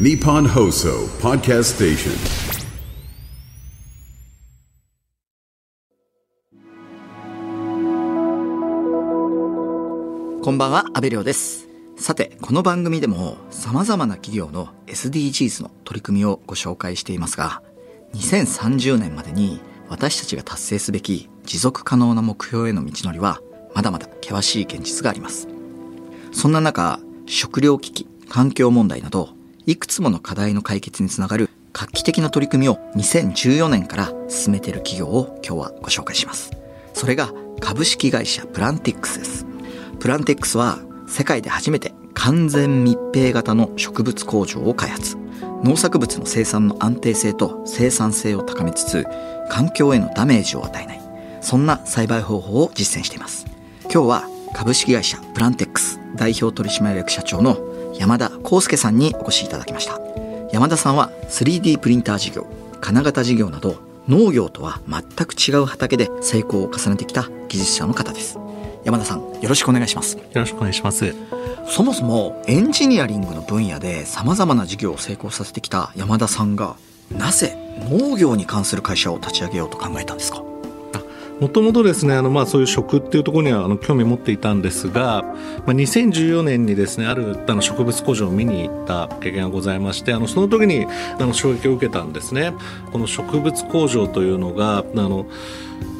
[0.00, 2.12] Nippon Hoso Podcast Station.
[10.42, 11.68] こんばんは、安部亮です。
[11.98, 17.60] さて、この番組でも様々な企業の SDGs の取り組みをご紹介していますが、
[18.14, 23.42] 2030年までに私たちが達成すべき持続可能な目標への道のりは
[23.74, 25.48] まだまだ険しい現実があります。
[26.32, 36.50] そんな中、食料危機、環境問題など、いくつもの課題の解決につながる画期的な取り組みを2014年から進めている企業を今日はご紹介します。
[36.94, 39.46] それが株式会社プランティックスです。
[40.00, 45.16] プランティックスは世界で初めて完全密閉型の植物工場を開発。
[45.62, 49.06] 農作物の生産の安定性と生産性を高めつつ、
[49.48, 51.00] 環境へのダメージを与えない。
[51.40, 53.46] そんな栽培方法を実践しています。
[53.84, 57.56] 今日は株式会社プランテックス代表取締役社長の
[58.02, 60.00] 山田康介さんにお越しいただきました。
[60.50, 62.48] 山田さんは 3D プリンター事業、
[62.80, 63.76] 金型事業など
[64.08, 68.40] 農業とは全く違う畑で成功を重ねてきた技術者の方です。
[68.82, 70.16] 山田さん、よろしくお願いします。
[70.16, 71.14] よろしくお願いします。
[71.68, 76.74] そもそもエンジニアリングの分野で様々な事業を成功させてきた山田さんが
[77.16, 77.56] なぜ
[77.88, 80.42] 農業に関する会社を立ち上げようと考えたんですか？
[81.40, 85.22] もともとですね、あの、まあ、そういう食っていうところには、あの、興味を持っていたんですが、
[85.66, 90.86] まあ、2014年にですね、ある、あの、植物工場を見に行った経験がございまして、あの、その時に、
[91.18, 92.54] あの、衝撃を受けたんですね。
[92.92, 95.26] この植物工場というのが、あの、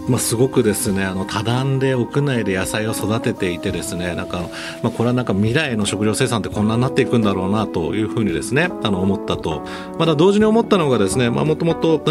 [0.08, 4.48] まあ、すごくですねあの多段で屋内で野菜を育てていてですねなんか、
[4.82, 9.62] まあ、これはなんか未来の食料生産ってこんなになっていくんだろうなというふうにですねあの思ったと
[9.98, 12.02] まだ同時に思ったのがですねもともと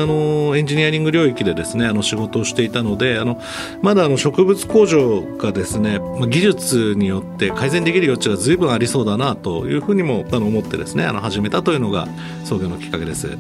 [0.56, 3.42] エンジニアリング領域でですねあの仕事をしていたのであの
[3.82, 12.08] まだあの植物工場がですねまあ技術によって改善できる余地が随分ありそうだなというふうにもあの思ってですねあの始めたというのが
[12.46, 13.38] 創業のきっかけです。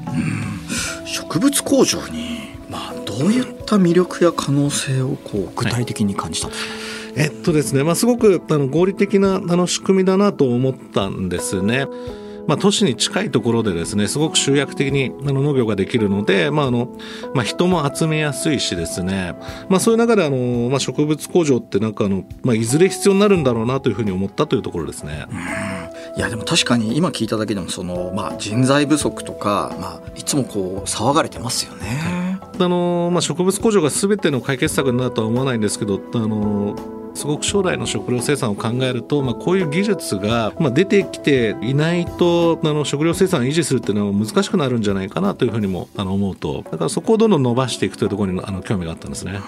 [1.05, 2.50] 植物工場に、
[3.19, 6.65] どういった魅力や可能性をこう具体的に感じたんです
[7.13, 11.87] か、えっとですね、まあ、すごくあの合理的なあの仕組みだなと思ったんですね。
[12.47, 16.97] まあ、都市に近いところでですね、すごく集約的にあの農業ができるので、まあ、あの、
[17.35, 19.35] まあ、人も集めやすいしですね、
[19.69, 25.27] まあ、そういう中であの、まあ、植物工場ってなんかあの、まあ、いずれ必要になるんだろうなというふうに思ったというところですね。
[26.17, 32.20] いやでも確かに今聞いただけでもその、まあ、人材不足とか、まあ、いつもこう騒がれてますよね。
[32.63, 36.75] あの、まあ、植物工場が全ての解決策になるとは思わないんですけど、あの、
[37.13, 49.39] すごく将来の食料生産を考えると、まあ、こういう技術が、まあ、出てきていないとあの食料生産を維持するっていうのは難しくなるんじゃないかなというふうにもあの思うとだからそこをどんどん伸ばしていくというところにあの興味があったんですね。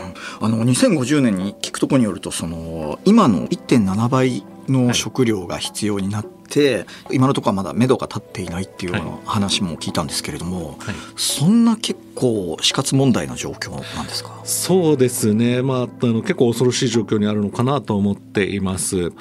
[0.41, 10.96] あの2050年に聞くところによるとその今の1.7倍の食料が必要になって、今のところはまだ目処が立っていないっていうような話も聞いたんですけれども、はい。
[11.16, 14.42] そんな結構死活問題な状況なんですか？
[14.44, 19.12] そうですね、まあ、あの結構恐ろしい状況にあるのかなと思っています。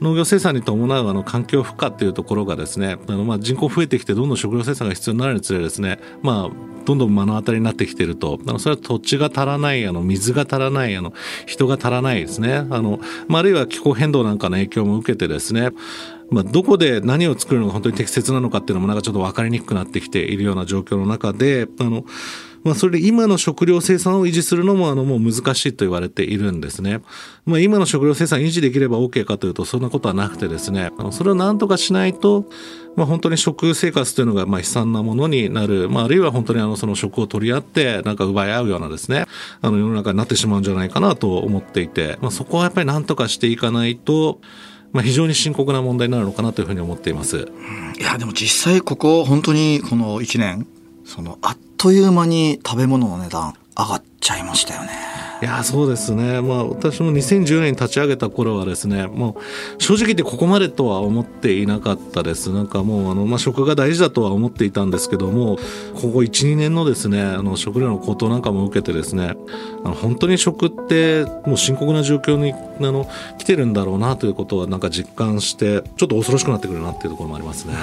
[0.00, 11.12] 農業生産に伴うあの環境負荷っていうところがですね、あのまあ人口増えてきてどんどん食料生産が必要になるにつれですね、まあ、どんどん目の当たりになってきていると、あのそれは土地が足らない、あの水が足らない、あの
[11.46, 15.70] 人が足らないですね、あのまあ、あるいは気候変動なんかの影響も受けてですね、
[16.30, 22.04] まあ、どこで何を作るのが本当に適切なのかっていうのもなんかちょっと分かりにくくなってきているような状況の中で、あの、
[22.64, 27.00] まあ、それで今の食料生産を維持するのもあのもう難しいと言われているんですね。
[27.44, 32.48] まあ、今の食料生産維持できれば OK かというとそんなことはなくてですね、あのそれを何とかしないと、
[32.94, 39.26] まあ、本当に食生活というのがまあ悲惨なものになる、まあ、あるいは本当にあのその食を取り合ってなんか奪い合うようなですね、
[39.60, 44.40] あの世の中になってしまうんじゃないかなと思っていて、まあ、そこはやっぱり何とかしていかないと、
[44.92, 47.48] まあ、非常に深刻な問題になるのかなというふうに思っています。
[47.98, 50.66] いやでも実際ここ本当にこの1年
[51.04, 55.21] そのあっという間に食べ物の値段上がっちゃいましたよね。
[55.42, 59.36] いやそうですね、まあ、私も2010年に立ち上げた頃はですねも
[59.76, 65.56] う正直言ってここまでとは思っていなかったですなんかもうあの、まあ、食が大事だとは思っていたんですけども
[65.96, 69.34] ここ12年のですねあの食料の高騰なんかも受けてですね
[69.84, 73.08] あの本当に食ってもう深刻な状況にあの
[73.38, 77.74] 来てるんだろうなということはなんか実感してちょっと恐ろしくなってくるなっていうところもありますね。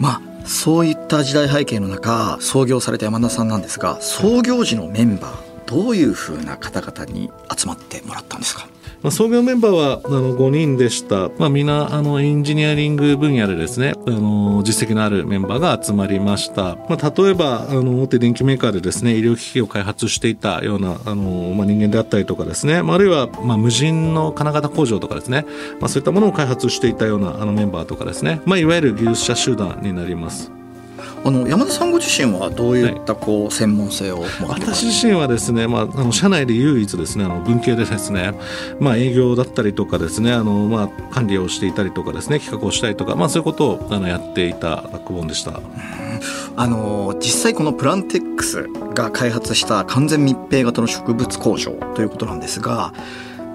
[0.00, 8.68] まあそういった時代背景の中創業された山田さんなんですが創業時のメンバーどういうふうな方々に集まってもらったんですか？
[9.02, 11.28] まあ、創業メンバーはあの5人でした。
[11.38, 16.76] まあ、みんなあのエンジニアリング分野でですね、あの実績のあるメンバーが集まりました。
[16.88, 25.44] まあ、例えばあの大手電機メーカーでですね、医療機器を開発していたようなあの、まあ、人間であったりとかですね、まあ、あるいは、まあ、無人の金型工場とかですね、
[25.80, 30.50] まあ、そういったものを開発していたようなあのメンバーとかですね、まあ、いわゆる技術者集団になります。
[31.26, 38.34] あの山田さんご自身はどういったこう専門性を持って私自身はですね、まあ、あの社内で唯一ですねあの文系でですね、
[38.78, 45.60] まあ、営業だったりとかですねあの、まあ、管理をしていたりとかですね企画をしたりとか、まあ、そういうことをあのやっていたバックボーンでした。
[46.56, 52.92] あの実際このプランテックスが開発した完全密閉型の植物工場ということなんですが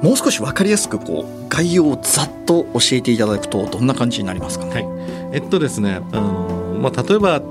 [0.01, 4.71] もう少し分かりやすくこう概要をざっと教えていただくとどんな感じになりますかね？
[4.71, 4.85] はい、
[5.33, 7.41] えっとですね、あのまあ、例えば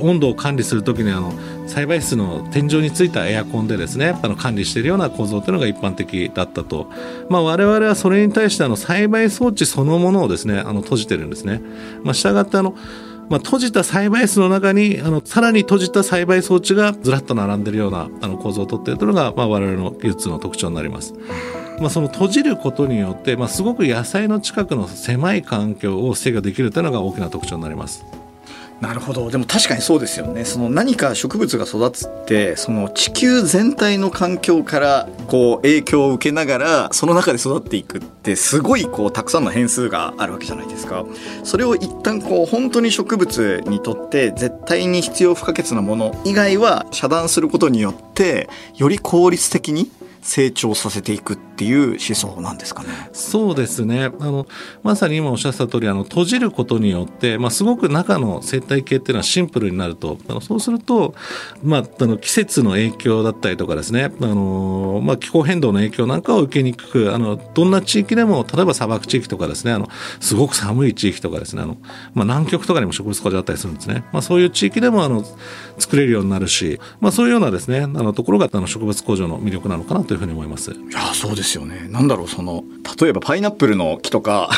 [0.00, 1.32] 温度を管理するときにあの
[1.66, 6.90] 栽培室の天井についたエアコンでですねあの管理しているような構造というのが一般的だったと、
[7.28, 11.60] まあ、我々はそれに対してあの栽培装置そのものをですねあの閉じてるんですね。
[12.02, 12.74] まあ、従ってあの
[13.28, 21.14] まあ、閉じた栽培室の中にあのさらに閉じた栽培装置がずらっと並んでいるようなあの構造をとっているというのが、まあ、我々の技術の特徴になります。
[21.78, 28.04] まあ、その閉じることによって、まあ、すごく野菜の近くの狭い環境を制御できるというのが大きな特徴になります。
[28.80, 29.28] なるほど。
[29.28, 30.44] でも確かにそうですよね。
[30.44, 41.04] その何か植物が育つってその地球全体の環境からこう影響を受けながらその中で育っていくってすごいこうたくさんの変数があるわけじゃないですか。
[41.42, 49.90] それを一旦こう本当に植物にとって絶対に必要不可欠なもの以外は遮断することによってより効率的に
[50.22, 52.88] 成長させていくっていう思想なんですかね。
[53.12, 54.10] そうですね。
[54.20, 54.46] あの
[54.82, 61.14] まさに今おっしゃった通りあの閉じることによって、まあすごく中の生態系っていうのはシンプルになると、あのそうすると
[61.62, 69.88] まああの季節の影響だったりとかですね、あのまあ気候変動の影響なんかを受けにくく、あのどんな地域でも例えば砂漠地域とかですね、あの
[70.20, 71.76] すごく寒い地域とかですね、あの
[72.14, 74.04] まあ南極とかにも植物工場あったりするんですね。
[74.12, 75.24] まあそういう地域でもあの
[75.78, 80.72] 作れるようになるし、まあそういうようなですね、あのところがあの植物工場の魅力なのかなというふうに思います。
[80.72, 81.88] いやそうですよね。
[81.90, 82.64] なんだろうその
[83.00, 84.50] 例えばパイナップルの木とか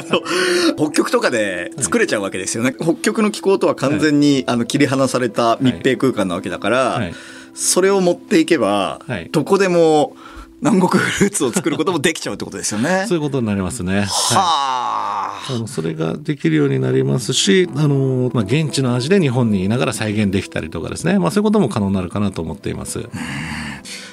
[0.76, 2.74] 北極とかで作れちゃうわけですよね。
[2.78, 7.14] 北極の気候とは完全に、はい、あの切り離された密閉空間なわけだから、はい、
[7.54, 10.16] それを持っていけば、はい、どこでも
[10.62, 13.04] 南国フルーツを作ることもできちゃうってことですよね。
[13.10, 14.02] そういうことになりますね。
[14.02, 15.52] はあ。
[15.54, 23.08] あのそれができるようになりますし、あのまあ現地の味で日本にいながら再現できたりとかですね、まあそういうことも可能になるかなと思っています。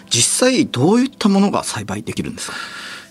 [0.09, 2.57] 実際どういったものが栽培できるんですか？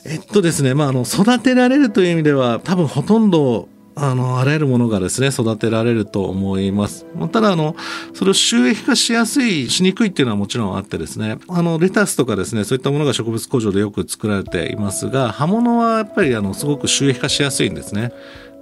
[0.05, 3.69] えっとですね、まあ、あの育てられるという意味では多分ほとんど
[4.01, 7.05] あの、あらゆるものがですね、育てられると思います。
[7.33, 7.75] ただ、あの、
[8.15, 18.13] それを収益化しやすい、しにくいっていうのはもちろんあってですね、あの、レタスとかですね、そういったものが植物工場でよく作られていますが、葉物はやっぱり、あの、すごく収益化しやすいんですね。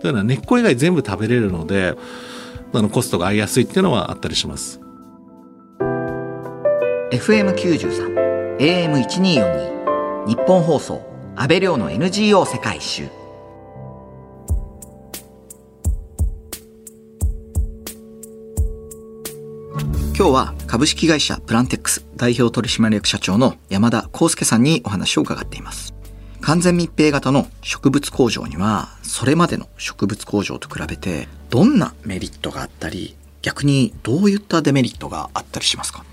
[0.00, 1.96] というのは、根っこ以外全部食べれるので、
[2.72, 4.80] あの、コストが合いやすいっていうのはあったりします。
[7.12, 11.02] FM93 AM1242 日本放送
[11.36, 13.25] 安倍亮の NGO 世界一周
[19.82, 25.94] 今日は株式会社プランテックス代表取締役社長の山田康介さんにお話を伺っています。
[26.40, 36.04] 完全密閉型の植物工場にはそれまでの植物工場と比べてどんなメリットがあったり逆にどういったデメリットがあったりしますか？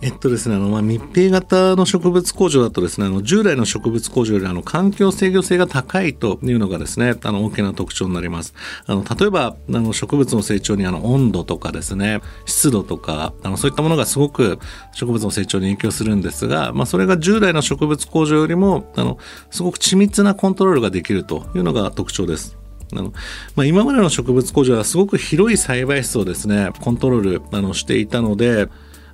[0.00, 8.54] えっとですね、あの、まあ、密閉型の植物工場だとですね、あの、従来の植物工場よりあの、環境制御性が高いというのがですね、あの、大きな特徴になります。
[8.86, 14.60] あの、例えば、あの、植物の成長にあの、温度とかですね、湿度とか、あの、そういったものがすごく
[14.92, 19.18] 植物の成長に影響するんですが、まあ、それが従来の植物工場よりも、あの、
[19.50, 22.56] すごく緻密なコントロールができるというのが特徴です。
[22.92, 23.12] あの
[23.54, 28.68] まあ、今までの植物工場はすごく広い栽培室をですね、コントロールあのしていたので、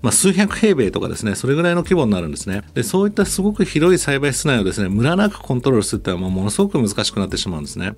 [0.04, 2.60] まあ、数百平米とかですね、それぐらいの規模になるんですね。
[2.74, 7.94] で、そういったすごく広い栽培室内をですね、ムラなくコントロールするっていうのはものすごく難しくなってしまうんですね。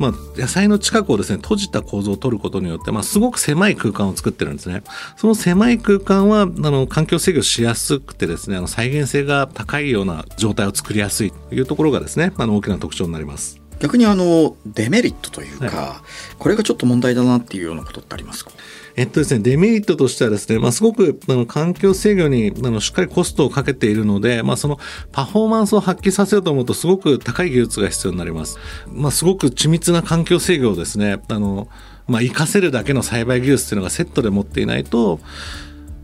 [0.00, 4.82] まあ、野菜の近くをですね、閉じた構造を取ることによって、まあ、すごく狭い空間を作ってるんですね。
[5.16, 13.65] その狭い空間は、あの、環境制御しやすくてですね、あの、再現性が高いような状態を作りやすいというところがですね、あの、大きな特徴になります。
[13.80, 16.02] 逆にあのデメリットというか、は
[16.32, 18.50] い、これがちょっと問題だなっていうようなことってありますか？
[18.98, 24.78] えっとですね、デメリットとしてはですね、まあ、すごく、あの、環境制御に、あの、しっかりコストをかけているので、まあ、その、
[25.12, 28.58] パフォーマンスを発揮させようと思うと、すごく高い技術が必要になります。
[28.88, 31.68] まあ、すごく緻密な環境制御をですね、あの、
[32.08, 35.20] まあ、活かせるだけの栽培技術っていうのがセットで持っていないと、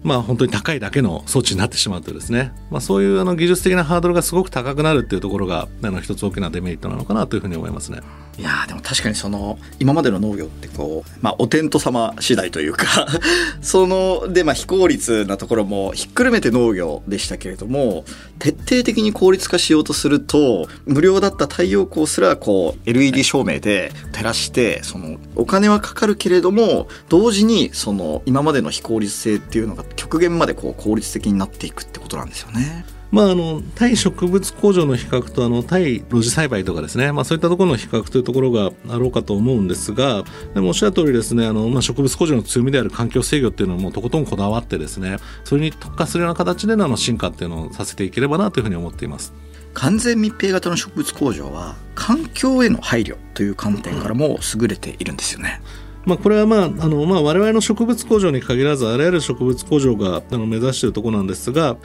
[0.03, 8.01] まあ本当に高いだけの装置になってしまうとですね、まあ、そういうあの技術的なハードルがすごく高くなるっていうところがあの一つ大きなデメリットなのかなというふうに思いますね。
[8.39, 13.07] いやでも確かにその今までの農業ってこう、まあ、お天道様次第というか
[13.61, 18.05] そので、まあ、非効率なところもひっくるめて農業でしたけれども
[18.39, 32.85] 徹底的に効率化しようとすると無料だった太陽光すらこう LED 照明で照らしてそのお金はかかるけれども同時にその今までの非効率性っていうのが極限までこう効率的になっていくってことなんですよね。
[33.13, 49.35] まあ、あの対植物工場の比較とあの対露地栽培とかですね、まあ、そういったところの比較というところがあろうかと思うんですがでもおっしゃる通りですねあの、まあ、植物工場の強みである環境制御っていうのもとことんこだわってですねそれに特化するような形でのあの進化っていうのをさせていければなというふうに思っています。
[49.75, 55.61] 完全密閉型の植物工場は環境への配慮という観点からも優れているんですよね。
[56.05, 61.77] まあ、これは、まああのまあ、我々の植物工場に限らずあらゆる植物工場があの目指しているところなんですが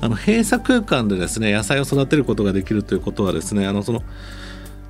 [0.00, 4.02] あの閉鎖空間でですね野菜を育てることができるということはですねあのその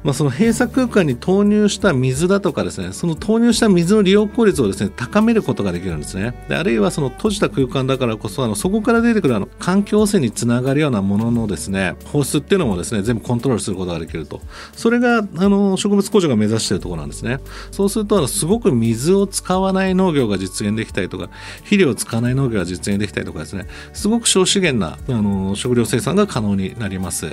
[0.04, 6.34] まあ、その閉鎖空間に投入した水だとかですねその投入した水の利用効率をですね高めることができるんですね。
[6.48, 14.40] であるいはその閉じた空間だからこそあのそこから出てくるあの環境汚染につながるようなもののですね放出っていうのもですね全部コントロールすることができると。
[14.72, 17.40] それがあの植物工場が目指しているところなんですね。
[17.72, 21.28] そうするとあのすごく水を使わない農業が実現できたりとか
[21.58, 27.26] 肥料を使わない農業が実現できたりとかですねすごく少資源なあの食料生産が可能になります。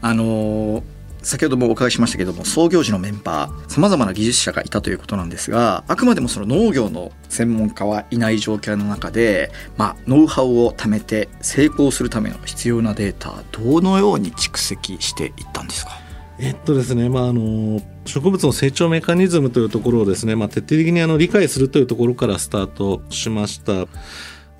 [0.00, 0.82] あの
[1.22, 15.92] 先ほどもお伺いしましたけども創業時のメンバーさまざまな技術者がいたということなんですがあくまでもその農業の専門家はいない状況の中で、まあ、ノウハウを貯めて成功するための必要なデータどのように蓄積していったんですか？
[16.38, 23.88] えっとですね、まあ、あの植物の成長メカニズムというところをですね、まあ、徹底的にあの理解するというところからスタートしました。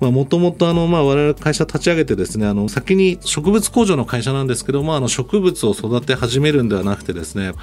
[0.09, 7.53] もともとあの、まあ、我々会社立ち上げてですね、あの、先に植物工場の会社なんですけども、あの、植物を育て始めるんではなくてですね、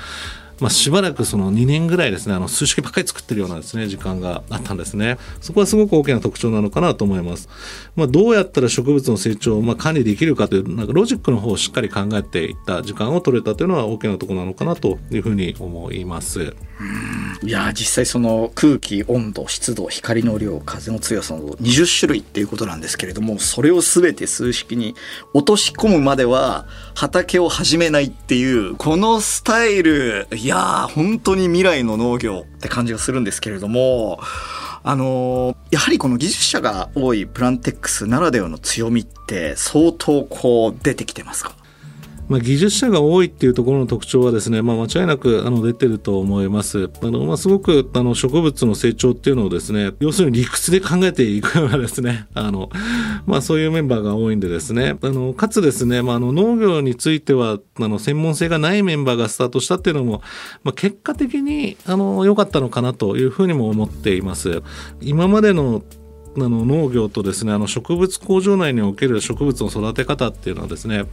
[0.60, 5.18] まあ、しばらくその2年ぐらいですね、あの数式ばっかり作ってるようなですね、時間があったんですね。
[5.40, 7.48] そこはすごく大きな特徴なのかなと思います。
[7.96, 16.54] まあ、どうやったら植物の成長をまあ管理できるかという、なんかロジックの方をしっかり考えていった時間を取れたというのは大きなところなのかなというふうに思います。
[17.42, 24.94] いや実際その空気温度湿度光の量風の強さなど20種類っていうことなんですけれどもそれを全て数式に
[25.34, 34.19] 落とし込むまでは畑を始めないっていうこのスタイルいやー本当に未来の農業って感じがするんですけれども
[34.83, 41.52] あのやはりこの技術者が多いプランテックスならではの強みって相当こう出てきてますか？
[42.28, 46.90] まあ、技術者が多いっていうところの特徴はですね、まあ、間違いなくあの出てると思います。
[47.02, 52.70] あの、まあ、すごくあの植物の成長っていうのをですね、要するに理屈で考えていくようなですね、 あの、
[53.26, 60.23] まあ、そういうメンバーが多いんでですね、あの、かつですね、まあ、あの農業についてはあの専門性がないメンバーがスタートしたっていうのも、
[60.64, 64.62] まあ、結果的にあの良かったのかなというふうにも思っています。
[65.00, 65.82] 今までの
[66.47, 71.04] あの農業とですねあの植物工場内における植物の育て方っていうのはですね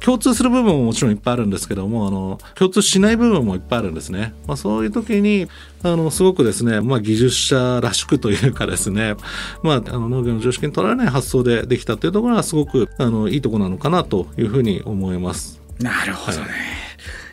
[0.00, 5.48] 共通する部分ももちろんいっぱいあるんですけどもあの共通しない部分もいっぱいあるんですね、まあ、そういう時に
[5.82, 9.14] あのすごくですね、まあ、技術者らしくというかですね、
[9.62, 15.60] まあ、あの農業の常識にとられない発想でできたというところはすごくあのいいところなのかなというふうに思います。
[15.78, 16.87] なるほどね、はい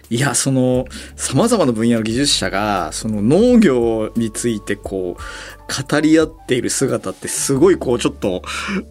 [0.10, 0.86] いやその
[1.16, 8.44] さまざまな分野の技術者がその農業についてこう語り合っている姿ってすごいこうちょっと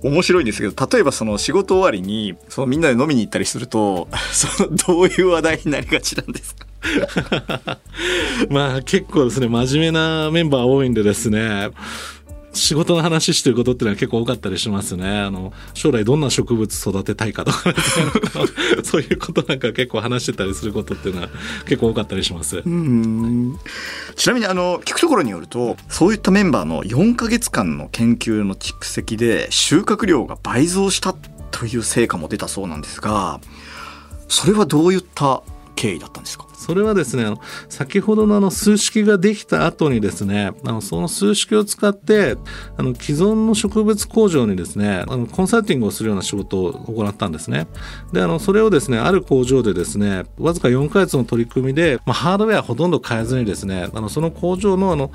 [0.03, 6.67] 面白いんですけど例えばその仕事終わりにそのみんなで飲みに行ったりすると そのどういう話題になりがちなんですか？
[8.51, 11.71] まあ結構ですね真面目なメンバー多いんでですね。
[12.55, 15.21] 仕事の話してることっていうのは結構多かったりしますね。
[15.21, 17.75] あの、将来どんな植物育てたいかとか、
[18.83, 21.29] そういうことなんか結構話してたりすることっていうのは
[21.67, 22.63] 結構多かったりします。
[22.63, 31.15] ちなみにあの、聞くところによると、そういったメンバーの4ヶ月間の研究の蓄積で収穫量が倍増した
[31.51, 33.41] という成果も出たそうなんですが、
[34.29, 35.43] それはどういった
[35.75, 36.47] 経緯だったんですか？
[36.55, 37.27] それはですね、
[37.69, 42.37] 先ほどのあの数式ができた後にですね、あのその数式を使って、
[42.77, 47.67] あの既存の植物工場にですね、あのコンサルティングをするような仕事を行ったんですね。
[48.13, 55.11] で、あのそれをですね、ある工場でですね、わずか4ヶ月の取り組みで、まあ、ハードウェアほとんど変えずにですね、あのその工場のあの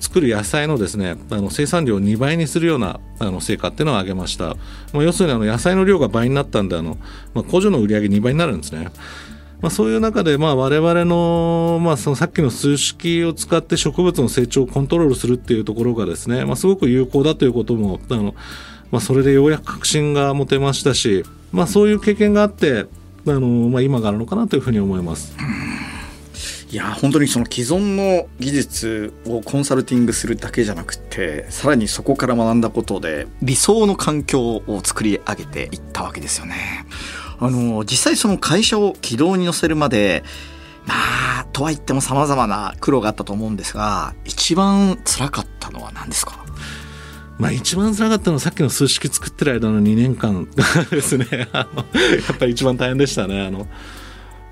[0.00, 4.56] 作る野菜のですねあの生産量を2倍にするようなあの成果っていうのを挙げました、
[4.92, 6.98] まあ、要するにあの野菜の量が倍になったんであの、
[7.34, 8.90] まあ、工場の売り上げ2倍になるんですね。
[9.62, 18.34] まあ、そういう中で、まあ、我々の、まあ、そのさっきの数式を使って植物の成長をコントロールするっていうところがですね、まあ、すごく有効だということも、あの、
[18.90, 22.86] まあ、それでようやく確信が持てましたし、まあ、そういう経験があって、
[23.26, 25.36] あの、まあ、今があるのかなというふうに思います。
[26.72, 36.86] いや本当にその既存の技術をコンサルティングするだけじゃなくてさらにそこから学んだことで理想の環境を作り上げていったわけですよね。
[37.44, 40.22] あの実際その会社を軌道に乗せるまで
[40.86, 40.94] ま
[41.40, 46.44] あとは言っても様々な苦労があったと思うんですが一番辛かったのは何ですか？
[47.38, 50.48] まあ一番辛かったのはさっきの数式作ってる間の2年間
[50.90, 51.26] ですね。
[51.32, 51.66] や
[52.32, 53.44] っぱり一番大変でしたね。
[53.44, 53.66] あの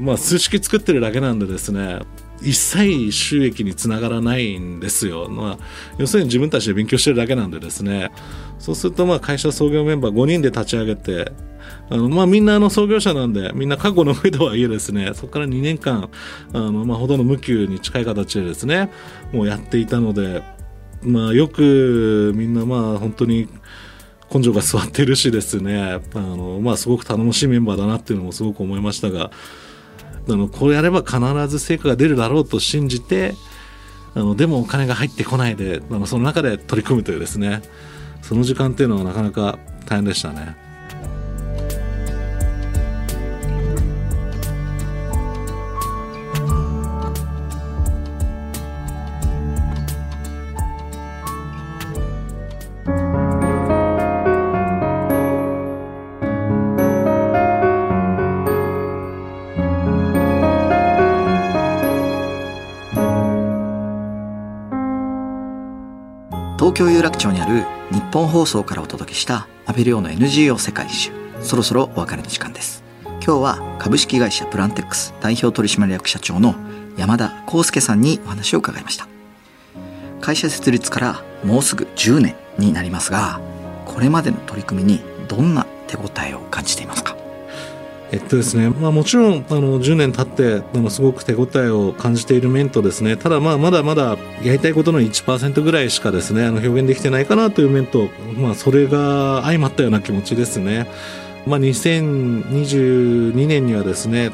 [0.01, 2.01] まあ、数式作ってるだけなんでですね
[2.41, 5.65] 一切収益につながらないんですよ、まあ、
[5.99, 8.11] 要するに自分たちで勉強してるだけなんでですね
[8.59, 11.33] そうするとまあ会社創業メンバー5人で立ち上げて
[11.91, 15.11] あのまあみんなあの創業者なんでみんな過去の上とはいえですね。
[15.15, 16.09] そこから2年間
[16.53, 18.91] あのまあほとんど無給に近い形でですね
[19.33, 20.43] もうやっていたので
[21.03, 23.49] まあよくみんなまあ本当に
[24.33, 26.01] 根性が座ってるしですね。
[26.15, 29.33] あのまあすごく頼もしいメンバーだなっていうのもすごく思いましたが
[30.29, 31.19] あのこうやれば必
[31.49, 33.35] ず成果が出るだろうと信じて
[34.15, 37.63] あのでもお金が入ってこないであのその中で取り組むというですね。
[38.23, 40.70] その時間っていうのはなかなか大変でしたね。
[66.81, 71.13] 京有楽町にある日本放送からお届けしたアベリオの NGO 世界一周。
[71.43, 72.83] そろそろお別れの時間です。
[73.05, 76.55] 今日は株式会社プランテックス代表取締役社長の
[76.97, 79.07] 山田康介さんにお話を伺いました。
[80.23, 83.43] 会社設立からもうすぐ10年になりますが
[83.85, 87.15] これまでの取り組みにどんな手応えを感じていますか？
[88.13, 100.89] えっとですね、まあもちろん、あの、10年経って、あの、すごく手応えを感じている面とですね、ただまあまだまだやりたいことの1%ぐらいしかですね、あの、表現できてないかなという面と、まあそれが相まったような気持ちですね。
[101.47, 104.33] まあ2022年にはですね、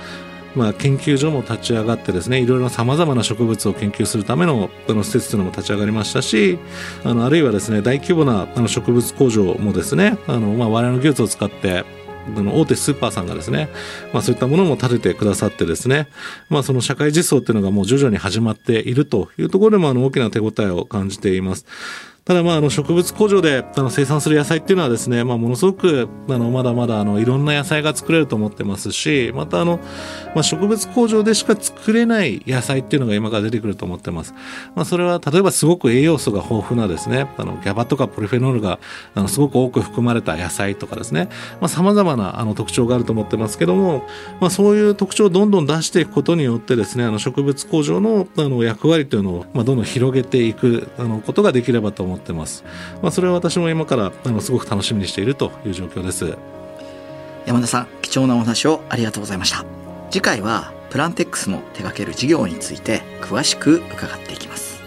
[0.54, 6.59] まあ、研究所も立ち上がってですね、いろいろ様々な植物を研究するためのあの施設というのも立ち上がりましたし、
[7.04, 11.85] あの、あるいはですね、大規模なあの植物工場もですね、あの、まあ、我々の技術を使って、
[12.28, 13.68] の大手スーパーさんがですね、
[14.12, 16.08] まあそういったものも立ててくださってですね、
[16.48, 21.66] まあその社会実装っていうのがもう徐々に始まっているというところでもあの大きな手応えを感じています。
[22.26, 29.78] ただまあ、あの、植物工場で、あの、生産する野菜っていうのはですね、まあ、ものすごく、あの、まだまだ、あの、いろんな野菜が作れると思ってますし、また、あの、
[30.34, 34.34] まあ、植物工場でしか作れない野菜っていうのが今から出てくると思ってます。
[34.74, 38.80] まあ、それは、例えばすごく栄養素が豊富なですね、あの、ギャバとかポリフェノールが、
[39.14, 41.28] あの、すごく多く含まれた野菜とかですね、
[41.60, 44.02] まあ、様々な、あの、特徴があると思ってますけども、
[44.40, 52.64] まあ、そういう特徴をどんどん出していくことによってですね、あの、植物工場の、あの、役割というのを、まあ、どんどん広げていく、あの、ことができればと思います思ってます。
[53.02, 56.37] まあ、それは私も今からあのすごく楽しみにしているという状況です。
[57.46, 59.64] 山田さん貴重なお話をありがとうございました。
[60.11, 64.81] 次回はプランテックスの手掛ける事業について詳しく伺っていきます。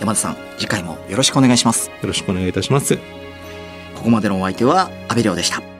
[0.00, 1.88] 山田さん次回もよろしくお願いします。
[1.88, 2.96] よろしくお願いいたします。
[3.94, 5.73] ここまでのお相手は阿部亮でした